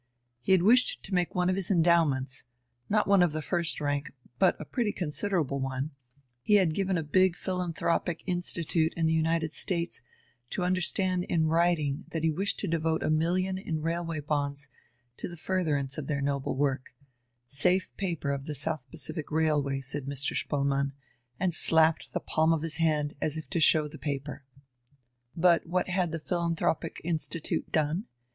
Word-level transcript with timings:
He 0.41 0.51
had 0.53 0.63
wished 0.63 1.03
to 1.03 1.13
make 1.13 1.35
one 1.35 1.47
of 1.47 1.55
his 1.55 1.69
endowments 1.69 2.43
not 2.89 3.07
one 3.07 3.21
of 3.21 3.33
the 3.33 3.41
first 3.43 3.79
rank, 3.79 4.11
but 4.39 4.59
a 4.59 4.65
pretty 4.65 4.91
considerable 4.91 5.59
one 5.59 5.91
he 6.41 6.55
had 6.55 6.73
given 6.73 6.97
a 6.97 7.03
big 7.03 7.35
philanthropic 7.35 8.23
institute 8.25 8.95
in 8.97 9.05
the 9.05 9.13
United 9.13 9.53
States 9.53 10.01
to 10.49 10.63
understand 10.63 11.25
in 11.25 11.45
writing 11.45 12.05
that 12.09 12.23
he 12.23 12.31
wished 12.31 12.57
to 12.61 12.67
devote 12.67 13.03
a 13.03 13.11
million 13.11 13.59
in 13.59 13.83
railway 13.83 14.19
bonds 14.19 14.69
to 15.17 15.27
the 15.27 15.37
furtherance 15.37 15.99
of 15.99 16.07
their 16.07 16.19
noble 16.19 16.55
work 16.55 16.95
safe 17.45 17.95
paper 17.95 18.31
of 18.31 18.45
the 18.47 18.55
South 18.55 18.81
Pacific 18.89 19.29
Railway, 19.29 19.81
said 19.81 20.07
Mr. 20.07 20.35
Spoelmann, 20.35 20.93
and 21.39 21.53
slapped 21.53 22.11
the 22.11 22.19
palm 22.19 22.51
of 22.53 22.63
his 22.63 22.77
hand, 22.77 23.13
as 23.21 23.37
if 23.37 23.47
to 23.51 23.59
show 23.59 23.87
the 23.87 23.99
paper. 23.99 24.43
But 25.37 25.67
what 25.67 25.89
had 25.89 26.11
the 26.11 26.17
philanthropic 26.17 27.01
institute 27.03 27.71
done? 27.71 28.05